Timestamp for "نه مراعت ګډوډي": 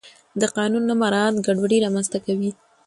0.89-1.77